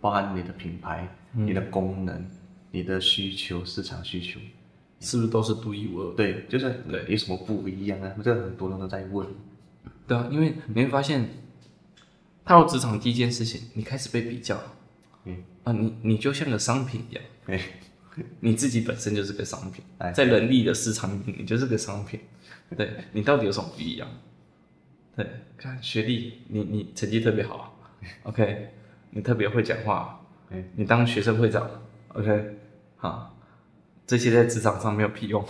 [0.00, 2.24] 包含你的品牌、嗯、你的功能、
[2.70, 4.38] 你的需求、市场需求，
[5.02, 6.14] 是不是都是独一无二？
[6.14, 8.14] 对，就是对，有什么不一样啊？
[8.24, 9.26] 这很多人都在问。
[10.06, 11.28] 对啊，因为你会发现，
[12.44, 14.58] 踏入职场第一件事情，你开始被比较，
[15.24, 15.42] 嗯。
[15.64, 17.60] 啊，你你就像个商品一样，哎，
[18.40, 22.18] 你自己本身就是个商品，在人力的市场里，你就是个商品，
[22.76, 24.08] 对，你到底有什么不一样？
[25.14, 25.24] 对，
[25.56, 27.78] 看学历，你你成绩特别好
[28.24, 28.70] ，OK，
[29.10, 30.20] 你特别会讲话，
[30.74, 31.70] 你当学生会长
[32.08, 32.56] ，OK，
[32.96, 33.31] 好，
[34.12, 35.42] 这些在职场上没有屁用，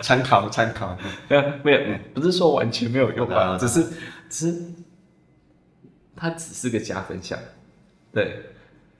[0.00, 0.96] 参 考参考，
[1.28, 3.84] 没有 没有，不是说完全没有用吧，只是
[4.30, 4.72] 只是
[6.14, 7.36] 它只是个加分项，
[8.12, 8.40] 对，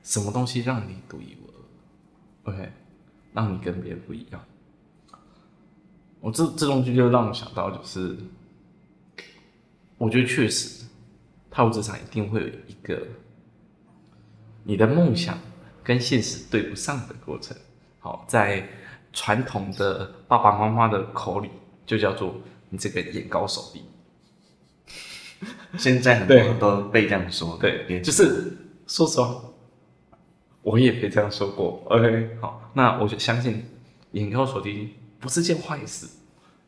[0.03, 1.47] 什么东西让你独一无
[2.49, 2.73] 二，OK，
[3.33, 4.45] 让你跟别人不一样，
[6.19, 8.17] 我这这东西就让我想到就是。
[9.99, 10.85] 我觉得确实，
[11.51, 13.05] 踏入职场一定会有一个
[14.63, 15.37] 你的梦想
[15.83, 17.57] 跟现实对不上的过程。
[18.09, 18.67] 好，在
[19.13, 21.51] 传统的爸爸妈妈的口里，
[21.85, 22.35] 就叫做
[22.71, 23.83] 你这个眼高手低。
[25.77, 29.43] 现在很多人都被这样说，对，就是说实话，
[30.63, 31.83] 我也被这样说过。
[31.91, 33.63] OK，好，那我就相信
[34.13, 36.09] 眼高手低不是件坏事。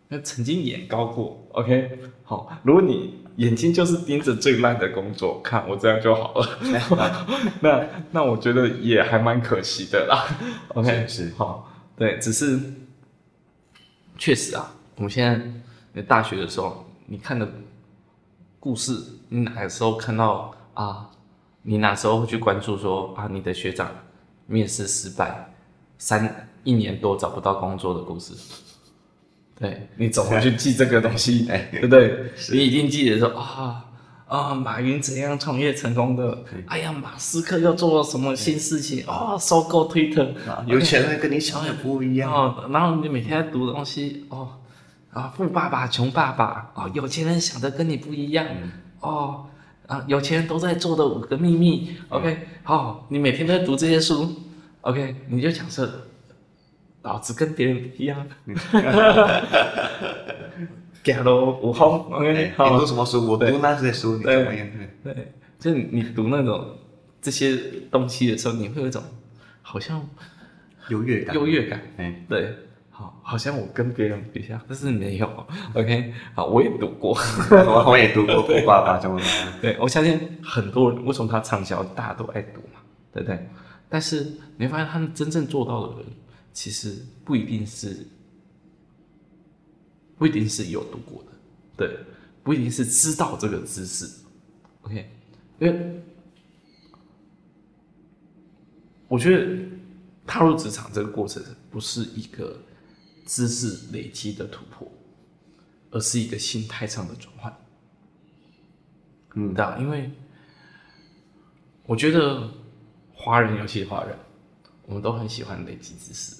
[0.08, 2.52] 那曾经眼高过，OK，好。
[2.64, 7.26] 如果你眼睛就是盯着最烂的工作看，我这样就好了。
[7.60, 10.26] 那那我觉得也还蛮可惜的啦。
[10.74, 11.06] OK，
[11.38, 12.60] 好，对，只是
[14.18, 15.40] 确实啊，我们现在
[15.94, 17.48] 在大学的时候，你看的
[18.58, 18.94] 故事，
[19.30, 21.08] 你哪个时候看到啊？
[21.62, 23.90] 你哪时候会去关注说啊，你的学长
[24.46, 25.50] 面试失败，
[25.96, 28.34] 三一年多找不到工作的故事？
[29.60, 32.32] 对，你走回去记这个东西， 对不对？
[32.50, 33.84] 你已经记得说啊
[34.26, 36.38] 啊，马云怎样创业成功的？
[36.66, 39.04] 哎呀，马斯克又做了什么新事情？
[39.06, 40.28] 哦，收购 Twitter，
[40.66, 42.32] 有钱人跟你想的不一样。
[42.32, 44.48] 哦，然后你每天在读东西，哦
[45.12, 48.46] 啊，富爸爸穷爸爸，哦，有钱人想的跟你不一样，
[49.00, 49.44] 哦
[49.86, 51.96] 啊，有钱人都在做的五个秘密。
[52.08, 54.32] OK，好，你每天都在读这些书
[54.80, 56.06] ，OK，你就假设。
[57.02, 58.26] 老子跟别人不一样，
[61.02, 61.98] 走路有风。
[62.12, 63.26] OK，你读什么书？
[63.26, 64.66] 我读那些书，你怎么样？
[65.02, 66.76] 对，就你读那种
[67.22, 67.56] 这些
[67.90, 69.02] 东西的时候，你会有一种
[69.62, 70.06] 好像
[70.90, 71.80] 优越感，优越感。
[71.96, 72.54] 哎，对，
[72.90, 75.46] 好，好像我跟别人不一样，但是没有。
[75.72, 77.16] OK，好，我也读过，
[77.86, 79.24] 我也读过《富爸爸穷爸爸》。
[79.62, 82.80] 对，我相信很多人，为什么他畅销，大家都爱读嘛，
[83.14, 83.48] 对不对？
[83.88, 84.26] 但是
[84.58, 86.06] 你会发现，他们真正做到的人。
[86.52, 88.06] 其实不一定是，
[90.16, 91.32] 不一定是有读过的，
[91.76, 91.98] 对，
[92.42, 94.08] 不一定是知道这个知识
[94.82, 95.10] ，OK，
[95.58, 96.02] 因为
[99.08, 99.58] 我觉得
[100.26, 102.62] 踏入职场这个过程不是一个
[103.24, 104.90] 知识累积的突破，
[105.90, 107.56] 而是一个心态上的转换。
[109.34, 110.10] 嗯，对，因为
[111.86, 112.50] 我觉得
[113.14, 114.16] 华人，尤其华人，
[114.90, 116.36] 我们都很喜欢累积知识。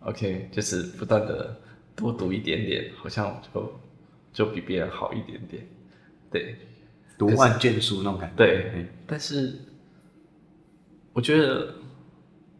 [0.00, 1.60] OK，就是不断的
[1.94, 3.80] 多读一点点，好像就
[4.32, 5.66] 就比别人好一点点，
[6.30, 6.56] 对，
[7.18, 8.36] 读万卷书那种感觉。
[8.36, 9.58] 对，嗯、但是
[11.12, 11.74] 我觉得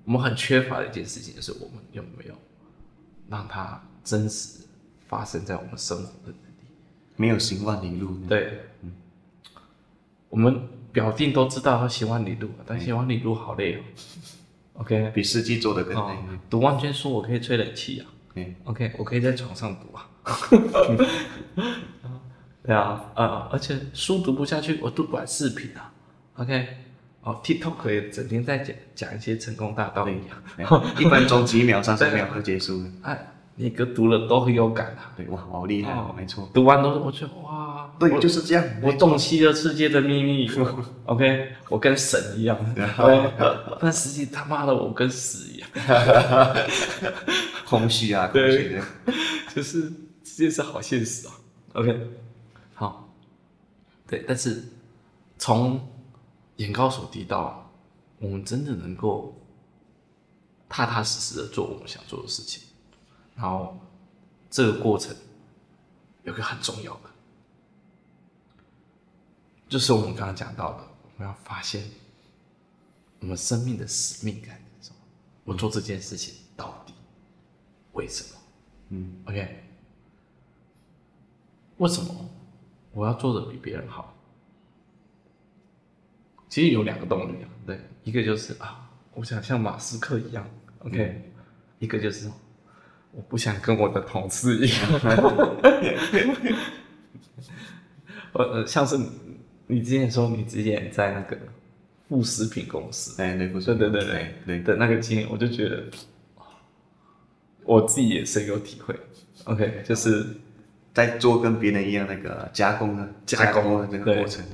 [0.04, 2.34] 我们很缺乏的一件事情，就是我们有没有
[3.30, 4.66] 让它真实
[5.08, 6.66] 发生在我们生活的能力？
[7.16, 8.14] 没有行万里路。
[8.28, 8.92] 对，嗯，
[10.28, 10.60] 我们
[10.92, 13.80] 表定都知道要行万里路，但行万里路好累哦。
[14.74, 16.14] OK，比司机做的更累。
[16.48, 18.06] 读万卷书，我可以吹冷气啊。
[18.64, 20.09] OK，我可以在床上读啊。
[22.62, 25.92] 对啊，呃，而且书读不下去，我读短视频啊。
[26.37, 26.68] OK，
[27.22, 30.42] 哦，TikTok 可以整天在讲讲一些成功大道理啊，
[30.98, 32.90] 一分钟几秒、三十 秒就结束了。
[33.02, 35.12] 哎，你个读了都很有感啊。
[35.16, 36.48] 对，哇，好厉害，哦没错。
[36.54, 37.92] 读完都是，我觉得哇。
[37.98, 38.64] 对，就是这样。
[38.82, 40.50] 我洞悉了世界的秘密。
[41.04, 42.56] OK，我跟神一样。
[43.78, 45.68] 但实际他妈的，我跟屎一样。
[47.68, 48.80] 空虚啊，对，
[49.54, 49.92] 就是
[50.24, 51.34] 这件事好现实啊。
[51.74, 52.00] OK，
[52.74, 53.12] 好。
[54.08, 54.64] 对，但是
[55.36, 55.78] 从
[56.56, 57.70] 眼高手低到
[58.18, 59.38] 我们真的能够
[60.68, 62.62] 踏踏实实的做我们想做的事情，
[63.40, 63.79] 然后
[64.50, 65.16] 这个过程
[66.24, 67.11] 有个很重要的。
[69.66, 71.83] 就是我们刚刚讲到的，我们要发现
[73.20, 74.96] 我们生命的使命感是什么？
[75.44, 76.92] 我做这件事情到底
[77.92, 78.40] 为什么？
[78.90, 79.64] 嗯，OK，
[81.79, 82.29] 为什么
[82.92, 84.12] 我要做的比别人好？
[86.48, 90.50] 其实有两个动力啊，对，一个就是啊，我想像马斯克一样
[90.81, 91.44] ，OK，嗯，
[91.79, 92.29] 一个就是
[93.12, 94.78] 我不想跟我的同事一样，
[98.32, 98.98] 我 呃，像是。
[99.72, 101.38] 你之前说你之前在那个
[102.08, 105.84] 副食品公司，哎，对，对对对对对的那个经验，我就觉得，
[107.62, 108.92] 我自己也深有体会。
[109.44, 110.26] OK，就是
[110.92, 114.44] 在做跟别人一样那个加工的加工的这个过程，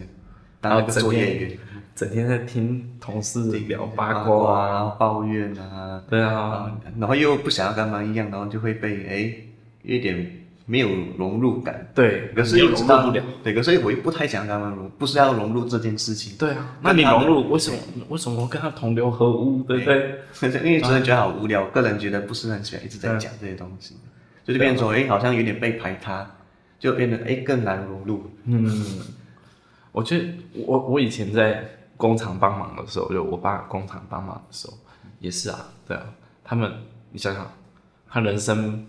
[0.61, 1.59] 然后整天
[1.97, 9.35] 整天在听同事聊八卦啊、抱怨啊，对啊，然后又不想要跟他们一样，然后就会被哎
[9.83, 10.45] 有点。
[10.69, 16.37] 没有融入感，对，可是又知道不了，对，可是我又不太想跟他们融，不是要融入这件事情。
[16.37, 17.79] 对啊，那你融入为什么？
[18.09, 19.63] 为什么我跟他同流合污？
[19.63, 20.19] 对不对？
[20.65, 23.95] 因为真的觉得好无聊，个人觉得不是很喜欢一直在讲这些东西，
[24.45, 26.29] 就就变成说，哎，好像有点被排他，
[26.81, 28.29] 就变得哎更难融入。
[28.47, 28.69] 嗯，
[29.93, 30.25] 我觉得
[30.67, 31.65] 我我以前在
[31.97, 34.75] 工厂帮忙的时候，就我爸工厂帮忙的时候
[35.19, 36.05] 也是啊，对啊，
[36.45, 36.73] 他们
[37.11, 37.51] 你想想，
[38.09, 38.87] 他人生。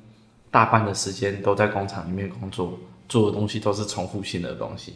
[0.49, 4.95] 大半的时间都在工厂里面工作，做的东西都是重复性的东西，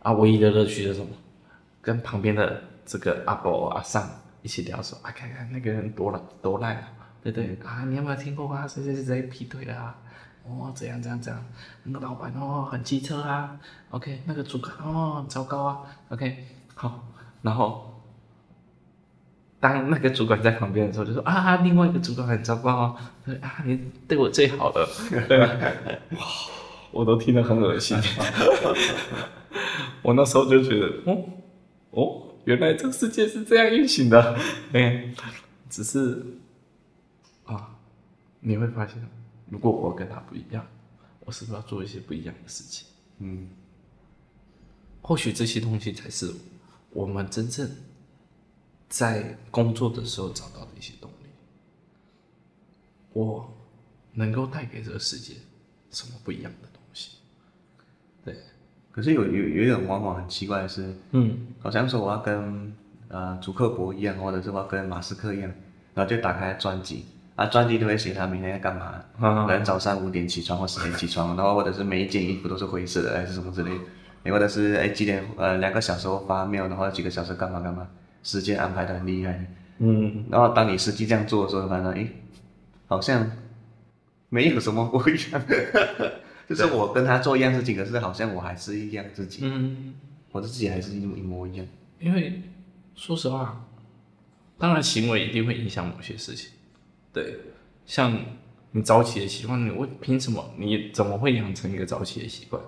[0.00, 1.08] 啊，唯一的乐趣是什么？
[1.82, 4.08] 跟旁边的这个阿伯阿桑
[4.40, 6.88] 一起聊说，啊，看看那个人多烂多烂啊，
[7.22, 8.66] 对对，啊，你有没有听过啊？
[8.66, 9.98] 谁谁谁谁劈腿了啊？
[10.44, 11.44] 哦，这样这样这样，
[11.84, 17.04] 那个老板哦很机车啊，OK，那个主管哦糟糕啊，OK，好，
[17.42, 18.02] 然后
[19.60, 23.78] 当那个主管在旁边的时候，就说啊，另外一个主管很糟糕啊，对啊，你
[24.08, 24.88] 对我最好了，
[25.28, 25.46] 对吧？
[26.16, 26.26] 哇，
[26.90, 27.96] 我都听得很恶心，
[30.02, 31.24] 我那时候就觉得，哦
[31.90, 34.36] 哦，原来这个世界是这样运行的，
[34.72, 35.12] 哎，
[35.68, 36.24] 只是
[37.44, 37.70] 啊，
[38.40, 38.96] 你会发现。
[39.48, 40.66] 如果我跟他不一样，
[41.26, 42.86] 我是不是要做一些不一样的事情？
[43.18, 43.50] 嗯，
[45.02, 46.32] 或许这些东西才是
[46.92, 47.68] 我们真正
[48.88, 51.26] 在工作的时候找到的一些动力。
[53.12, 53.52] 我
[54.14, 55.34] 能够带给这个世界
[55.90, 57.16] 什么不一样的东西？
[58.24, 58.36] 对。
[58.90, 62.72] 可是有有有一种往往很奇怪的是，嗯，好像说我要跟
[63.08, 65.50] 呃祖克伯一样，或者是我要跟马斯克一样，
[65.94, 67.06] 然后就打开专辑。
[67.34, 73.84] 啊，专辑都会写他明天要干嘛，可能早上五点起床或十点起床，然后或者是每一件衣服都是灰色的，还是什么之类的，
[74.30, 77.88] 或者是哎几点呃两个小时后发 mail，然后几个小时干嘛干嘛，
[78.22, 79.46] 时间安排的很厉害。
[79.78, 82.08] 嗯，然后当你实际这样做的时候，发现哎，
[82.86, 83.28] 好像
[84.28, 85.42] 没有什么不一样，
[86.48, 89.94] 就是我跟他做一样事情，可是好像我还是一样自己，嗯，
[90.30, 91.66] 我的自己还是一模一模一样。
[91.98, 92.42] 因为
[92.94, 93.64] 说实话，
[94.58, 96.50] 当然行为一定会影响某些事情。
[97.12, 97.38] 对，
[97.84, 98.16] 像
[98.70, 100.54] 你早起的习惯，你为凭什么？
[100.56, 102.62] 你怎么会养成一个早起的习惯？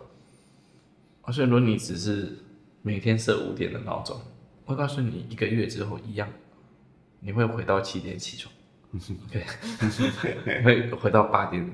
[1.24, 2.36] 而且如果你只是
[2.82, 4.20] 每天设五点的闹钟，
[4.64, 6.28] 我告诉你，一个月之后一样，
[7.20, 8.52] 你会回到七点起床，
[9.28, 9.44] OK，
[10.64, 11.68] 会回到八点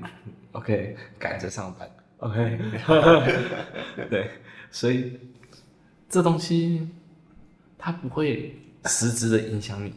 [0.53, 2.57] ，OK，赶着上班， OK，
[4.09, 4.31] 对，
[4.71, 5.19] 所以
[6.09, 6.87] 这东西
[7.77, 9.93] 它不会实质的影响你，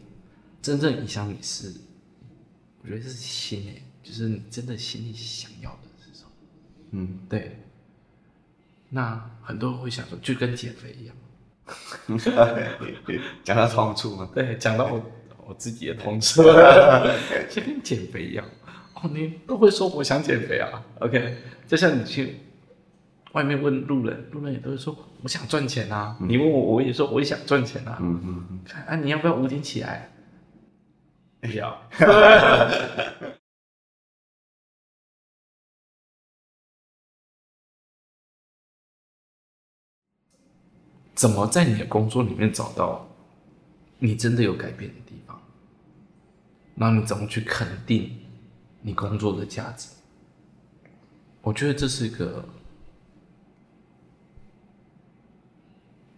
[0.62, 1.72] 真正影响你是。
[2.82, 6.30] 我觉得是心诶，就是你真的心里想要的是什么？
[6.90, 7.56] 嗯，对。
[8.90, 11.16] 那很多人会想说，就跟减肥一样，
[13.42, 14.28] 讲到痛处吗？
[14.34, 15.02] 对，讲到我
[15.46, 16.42] 我自己的痛处，
[17.50, 18.44] 就跟减肥一样。
[18.94, 22.36] 哦，你都会说我想减肥啊？OK，就像你去
[23.32, 26.16] 外面问路人，路人也都会说我想赚钱啊。
[26.20, 27.98] 嗯、你问我，我也说我也想赚钱啊。
[28.00, 28.60] 嗯嗯嗯。
[28.64, 30.10] 看啊，你要不要五点起来？
[31.40, 31.78] 不要。
[41.14, 43.08] 怎么在你的工作里面找到
[43.98, 45.40] 你真的有改变的地方？
[46.74, 48.10] 那你怎么去肯定
[48.82, 49.88] 你工作的价值？
[51.42, 52.44] 我觉得这是一个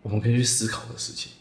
[0.03, 1.33] 我们可以去思考的事情。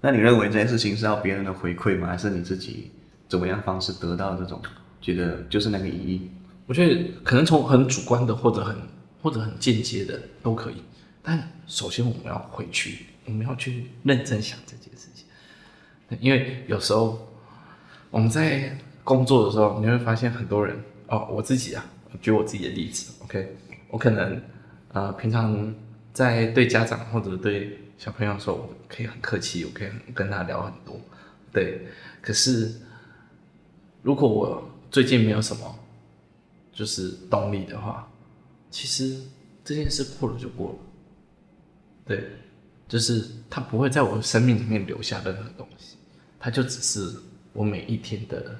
[0.00, 2.08] 那你认为这件事情是要别人的回馈吗？
[2.08, 2.90] 还是你自己？
[3.26, 4.60] 怎么样方式得到这种
[5.00, 6.30] 觉得就是那个意义？
[6.66, 8.76] 我觉得可能从很主观的或者很
[9.22, 10.82] 或者很间接的都可以。
[11.24, 15.26] 但首先我们要回去，我们要去认真想这件事情。
[16.20, 17.26] 因为有时候
[18.10, 21.84] 我们在工作的时候，你会发现很多人哦，我自己啊，
[22.20, 23.56] 举我自己的例子，OK，
[23.88, 24.40] 我可能
[24.92, 25.74] 呃平常
[26.12, 31.00] 在对家长或者对小朋友的时候，我可以很客气，我可以跟他聊很多，
[31.52, 31.88] 对，
[32.22, 32.70] 可是。
[34.04, 35.78] 如果我最近没有什么
[36.74, 38.06] 就是动力的话，
[38.70, 39.18] 其实
[39.64, 40.78] 这件事过了就过了。
[42.06, 42.24] 对，
[42.88, 45.96] 就是它不会在我生命里面留下任何东西，
[46.38, 47.18] 它就只是
[47.52, 48.58] 我每一天的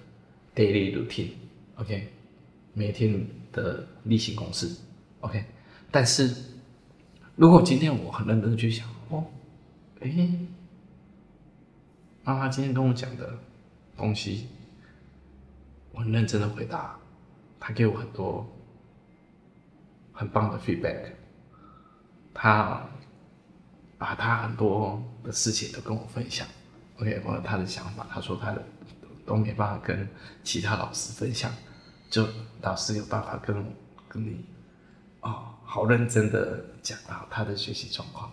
[0.54, 2.08] daily routine，OK，
[2.72, 4.74] 每天的例行公事
[5.20, 5.44] ，OK。
[5.90, 6.34] 但是
[7.36, 9.24] 如果今天我很认真的去想，哦，
[10.00, 10.28] 哎，
[12.24, 13.38] 妈妈今天跟我讲的
[13.96, 14.48] 东西。
[15.96, 16.98] 我很认真的回答，
[17.60, 18.44] 他给我很多
[20.12, 21.12] 很棒的 feedback，
[22.34, 22.84] 他
[24.04, 26.46] 把他很多的事情都跟我分享
[26.98, 28.62] ，OK，或者他的想法，他说他的
[29.24, 30.06] 都没办法跟
[30.42, 31.50] 其他老师分享，
[32.10, 32.28] 就
[32.60, 33.64] 老师有办法跟
[34.06, 34.44] 跟你
[35.22, 38.30] 哦，好认真的讲到他的学习状况，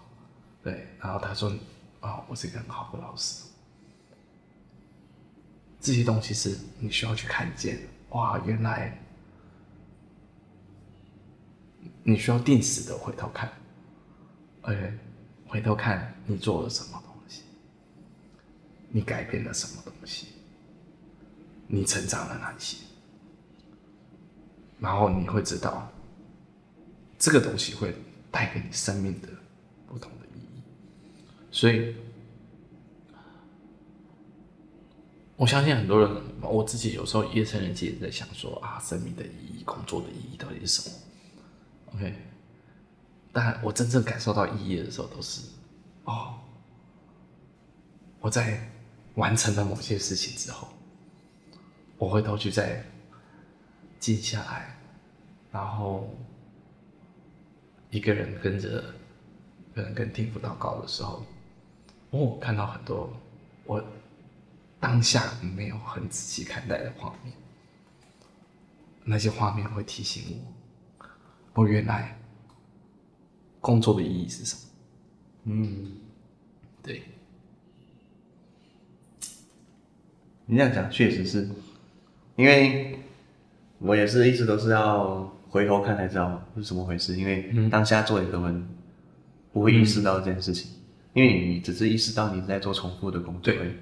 [0.62, 1.50] 对，然后他说
[2.02, 3.46] 哦，我是一个很好的老师。
[5.80, 9.02] 这些东西是你需要去看见，哇，原来
[12.04, 13.50] 你需要定时的回头看
[14.64, 14.98] ，OK，
[15.52, 17.42] 回头看你做了什么东西，
[18.88, 20.28] 你改变了什么东西，
[21.68, 22.78] 你成长了哪些，
[24.80, 25.92] 然后你会知道
[27.20, 27.94] 这个东西会
[28.32, 29.28] 带给你生命的
[29.90, 30.64] 不同的意义，
[31.52, 31.94] 所以。
[35.36, 40.96] 我相信很多人，我自己有时候夜深人静也在想说啊，生命的意义、工作的意义到底是什么
[41.96, 42.16] ？OK，
[43.32, 45.42] 但我真正感受到意义的时候，都是
[46.06, 46.36] 哦，
[48.20, 48.70] 我在
[49.16, 50.68] 完成了某些事情之后，
[51.98, 52.84] 我回头去再
[54.00, 54.78] 静下来，
[55.52, 56.10] 然后
[57.90, 58.84] 一个人跟着，
[59.74, 61.26] 可能跟天父祷告的时候，
[62.12, 63.12] 哦，看到很多
[63.66, 63.84] 我。
[64.82, 67.32] 当下没有很仔细看待的画面，
[69.04, 70.44] 那些画面会提醒
[71.54, 72.18] 我，我原来
[73.62, 74.62] 工作的意义是什么？
[75.46, 75.94] 嗯，
[76.84, 77.04] 对。
[80.46, 81.48] 你这样讲确实是，
[82.36, 83.00] 因为
[83.80, 88.68] 我也是一直都是要回头看才知道是怎么回事，因为当下做的根本
[89.54, 90.76] 不会意识到这件事情，嗯、
[91.14, 93.54] 因为你只是意识到你在做重复的工作。
[93.54, 93.80] 对。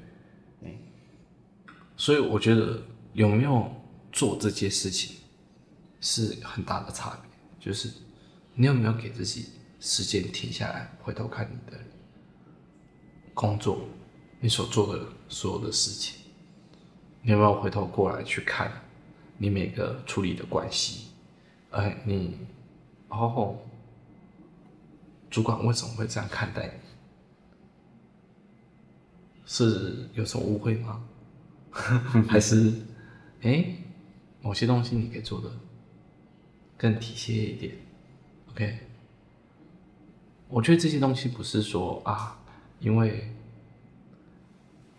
[1.98, 3.70] 所以我觉得有没有
[4.10, 5.18] 做这件事情
[6.00, 7.90] 是很大的差别，就是
[8.54, 9.48] 你有没有给自己
[9.80, 11.78] 时间停下来，回头看你的
[13.34, 13.88] 工作，
[14.40, 16.20] 你所做的所有的事情，
[17.22, 18.72] 你有没有回头过来去看
[19.38, 21.08] 你每个处理的关系？
[21.72, 22.38] 哎，你
[23.10, 23.58] 哦，
[25.30, 26.74] 主管为什么会这样看待你？
[29.46, 31.04] 是有什么误会吗？
[32.28, 32.74] 还是，
[33.42, 33.66] 哎、
[34.42, 35.50] 某些东西你可以做的
[36.78, 37.76] 更体贴一点
[38.50, 38.80] ，OK？
[40.50, 42.38] 我觉得这些东西不是说啊，
[42.80, 43.32] 因为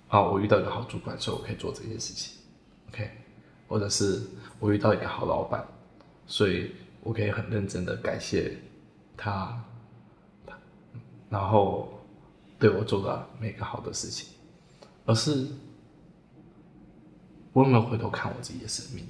[0.08, 2.38] 啊，我遇到一个好主管，所以我可以做这件事情
[2.88, 3.10] ，OK？
[3.68, 4.22] 或者是
[4.58, 5.66] 我遇到一个好老板，
[6.26, 6.72] 所以
[7.02, 8.56] 我可以很认真的感谢
[9.16, 9.62] 他，
[11.28, 12.00] 然后
[12.58, 14.28] 对我做的每个好的事情，
[15.04, 15.46] 而是。
[17.52, 19.04] 我有没有回头看我自己的生命？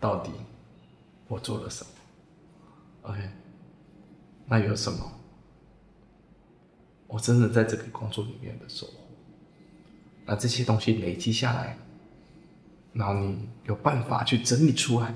[0.00, 0.32] 到底
[1.28, 1.90] 我做了什么
[3.02, 3.30] ？OK，
[4.46, 5.19] 那有什么？
[7.10, 8.92] 我真的在这个工作里面的收获？
[10.24, 11.76] 那这些东西累积下来，
[12.92, 15.12] 然后你有办法去整理出来，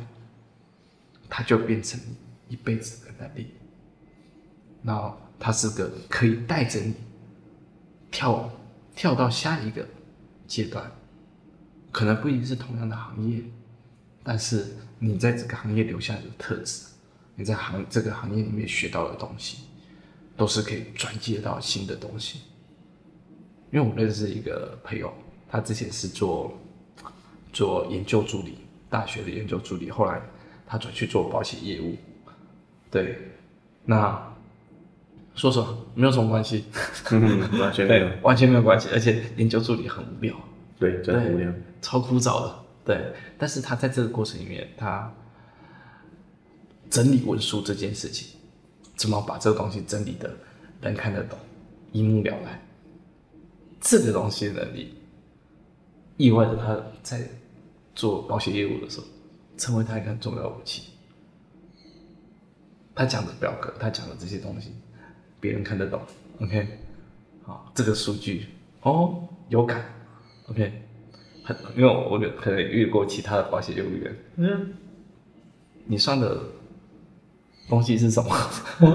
[1.28, 2.16] 它就变成你
[2.54, 3.52] 一辈子的能力。
[4.82, 6.94] 然后它是个可以带着你
[8.10, 8.50] 跳
[8.96, 9.86] 跳到下一个
[10.48, 10.90] 阶段。
[11.92, 13.40] 可能不一定是同样的行业，
[14.24, 16.86] 但是你在这个行业留下的特质，
[17.36, 19.58] 你在行这个行业里面学到的东西，
[20.36, 22.40] 都是可以转接到新的东西。
[23.72, 25.12] 因为我认识一个朋友，
[25.48, 26.56] 他之前是做
[27.52, 28.58] 做研究助理，
[28.88, 30.20] 大学的研究助理，后来
[30.66, 31.96] 他转去做保险业务。
[32.90, 33.18] 对，
[33.84, 34.32] 那
[35.34, 36.64] 说实话没有什么关系，
[37.58, 40.34] 完全没有，完全没有关系，而且研究助理很无聊。
[40.78, 42.64] 对，真的无聊，超枯燥的。
[42.84, 45.12] 对，但是他在这个过程里面，他
[46.88, 48.38] 整理文书这件事情，
[48.96, 50.30] 怎么把这个东西整理的
[50.80, 51.38] 能看得懂，
[51.92, 52.60] 一目了然，
[53.80, 54.94] 这个东西的能力，
[56.16, 57.28] 意外的他在
[57.94, 59.06] 做保险业务的时候，
[59.56, 60.90] 成为他一个很重要的武器。
[62.94, 64.70] 他讲的表格，他讲的这些东西，
[65.40, 66.00] 别人看得懂。
[66.40, 66.66] OK，
[67.42, 68.46] 好，这个数据
[68.82, 69.84] 哦，有感。
[70.48, 70.72] OK，
[71.42, 74.74] 很，因为我可能遇过其他的保险业务员，嗯，
[75.86, 76.40] 你算的
[77.68, 78.30] 东西是什么？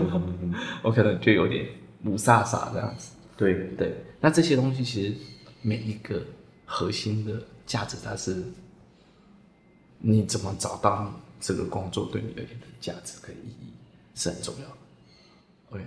[0.83, 1.65] 我可能就有点
[2.05, 3.11] 五煞煞这样子。
[3.37, 5.13] 对对，那这些东西其实
[5.61, 6.21] 每一个
[6.65, 8.43] 核心的价值，它是
[9.99, 13.73] 你怎么找到这个工作对你而言的价值跟意义
[14.15, 14.75] 是很重要的。
[15.71, 15.83] OK，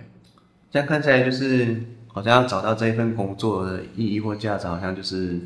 [0.71, 1.81] 这样看起来就是。
[2.15, 5.39] 好像要找到这一份工作的意义或价值，好像就是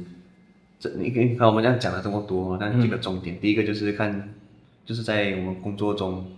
[0.78, 4.34] 这你可以看我们这样讲了这么多，但几个重点，嗯、第一个就是看，
[4.86, 6.30] 就是在我们工作中，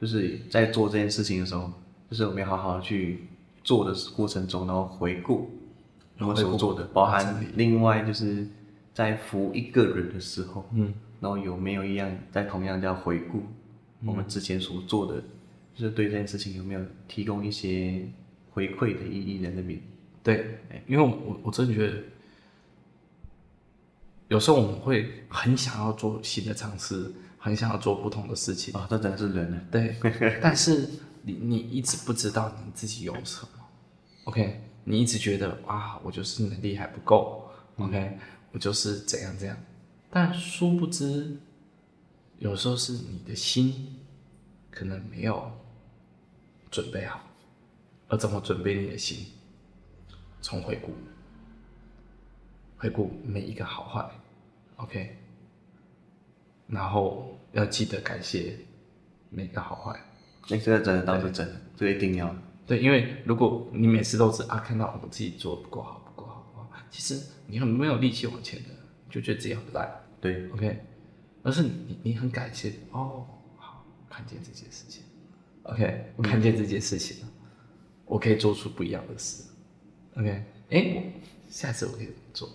[0.00, 1.72] 就是在做这件事情的时候，
[2.10, 3.26] 就是我们要好好去
[3.64, 5.50] 做的过程中，然后回顾
[6.18, 8.46] 我们所做的，包含另外就是
[8.94, 13.42] 在服务一个人的时候，嗯，然后有没有一样在同样叫回顾
[14.04, 15.24] 我们之前所做的，嗯、
[15.74, 18.06] 就是对这件事情有没有提供一些。
[18.56, 19.78] 回馈的意义在那边，
[20.22, 21.98] 对，因为我我真的觉得，
[24.28, 27.12] 有时候我们会很想要做新的尝试，
[27.46, 29.60] 很想要做不同的事情啊，这真是人呢。
[29.70, 29.94] 对，
[30.42, 30.90] 但是
[31.22, 33.48] 你你一直不知道你自己有什么
[34.24, 34.60] ，OK？
[34.82, 38.18] 你一直觉得啊，我就是能力还不够，OK？
[38.50, 39.56] 我就是怎样怎样，
[40.10, 41.36] 但殊不知，
[42.40, 43.96] 有时候是你的心
[44.68, 45.48] 可能没有
[46.68, 47.20] 准备好。
[48.08, 49.24] 而怎么准备你的心？
[50.42, 50.92] 从回顾，
[52.76, 54.10] 回顾每一个好坏
[54.78, 55.16] ，OK，
[56.68, 58.56] 然后要记得感谢
[59.30, 60.00] 每个好坏。
[60.48, 62.34] 那这个真的倒是真的，这个一定要。
[62.66, 68.70] 对，因为如果你每次都是啊看到我自己做的不够好，不够好，不好，其实你很没有力气往前的，
[69.08, 69.88] 就觉得自己很烂。
[70.20, 70.80] 对，OK，
[71.42, 73.24] 而是你你很感谢哦，
[73.56, 75.04] 好，看见这件事情
[75.62, 77.48] ，OK，我看见这件事情了，嗯、
[78.06, 79.44] 我可以做出不一样的事
[80.16, 81.02] ，OK，哎，我
[81.48, 82.48] 下次我可以怎么做？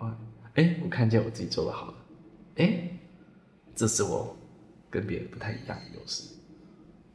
[0.00, 0.18] 啊，
[0.54, 1.94] 哎，我看见我自己做的好了，
[2.56, 2.88] 哎，
[3.74, 4.36] 这是我
[4.90, 6.34] 跟别人不太一样的优势。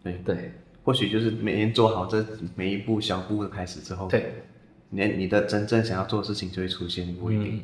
[0.04, 0.14] 对。
[0.26, 0.52] 对，
[0.84, 4.44] 或许就是每天做好这每一步小步的开始之后，对，
[4.90, 7.64] 你你的真正想要做的事情就会出现，不一定，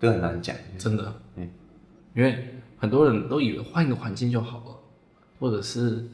[0.00, 1.48] 这、嗯、很难讲，真的，嗯，
[2.14, 4.80] 因为很多人都以为换一个环境就好了，
[5.38, 6.04] 或者是，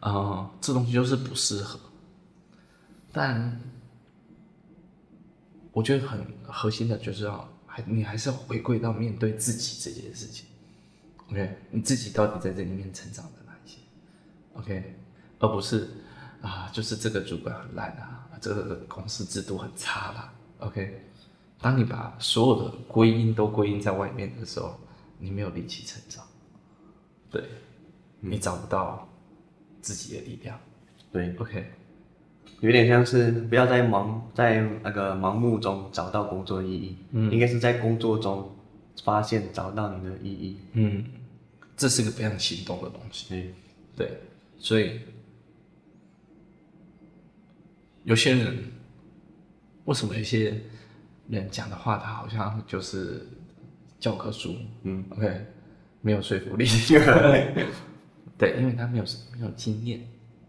[0.00, 1.78] 呃，这东西就是不适合，
[3.12, 3.60] 但
[5.70, 10.46] 我觉得很核心的就是要还你还是要回归到面对自己这件事情
[11.30, 13.78] ，OK，你自己到底在这里面成长了哪一些。
[14.54, 14.96] OK，
[15.38, 15.88] 而不是
[16.40, 20.32] 啊，就是这个主管很烂啊，这个公司制度很差啦。
[20.58, 21.02] OK，
[21.60, 24.78] 当你把所有的归因都归因在外面的时候，
[25.18, 26.24] 你没有力气成长，
[27.30, 27.42] 对，
[28.20, 29.08] 你找不到
[29.80, 30.58] 自己的力量。
[31.12, 31.72] 对，OK，
[32.60, 38.50] 有点像是不要在盲在那个盲目中找到工作意义，嗯，应该是在工作中
[39.02, 40.58] 发现找到你的意义。
[40.74, 41.04] 嗯，
[41.76, 43.28] 这是个非常行动的东西。
[43.28, 43.54] 对，
[43.96, 44.18] 对。
[44.58, 45.00] 所以，
[48.04, 48.56] 有些人
[49.84, 50.58] 为什么有些
[51.28, 53.26] 人讲的话，他好像就是
[53.98, 55.44] 教科书，嗯，OK，
[56.00, 56.64] 没有说服力，
[58.38, 59.04] 对，因为他没有
[59.38, 60.00] 没有经验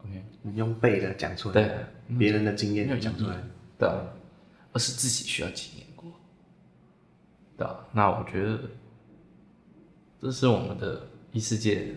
[0.04, 3.36] ，OK，你用背的讲出来，对，别人的经验没有讲出来，
[3.78, 3.90] 对，
[4.72, 5.75] 而是自己需要经验
[7.92, 8.60] 那我觉得
[10.22, 11.88] 这是我们的异世界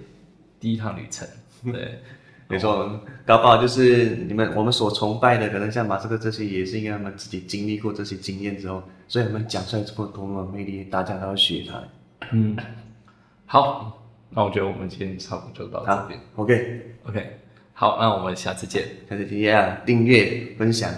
[0.60, 1.26] 第一趟旅程。
[1.72, 1.98] 对，
[2.46, 11.82] 没错，搞不好就是你们我们所崇拜的，可能像马斯克这些，也是因为他们自己经历过这些经验之后，所以他们讲出来这么多么魅力，大家都要学他。
[12.30, 12.56] 嗯，
[13.44, 14.00] 好，
[14.30, 16.20] 那我觉得我们今天差不多就到这边。
[16.36, 17.38] OK，OK，
[17.72, 20.92] 好，那我们下次见，下次见呀，订阅、分享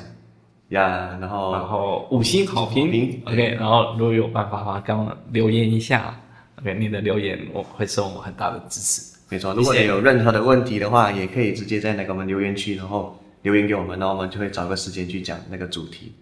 [0.70, 6.14] 呀，然后然后五星好评，OK，然后如果有办法的话，给我们留言一下
[6.60, 9.02] ，OK，你的留言我会受我们很大的支持。
[9.28, 16.12] 没错，如果你有任何的问题的话，也可以直接在那个我们留言区，然后留言给我们，然后我们就会找个时间去讲那个主题。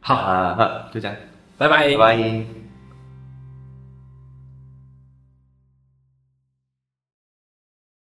[0.00, 1.16] 好啊，好，就这样，
[1.58, 2.59] 拜拜，拜拜。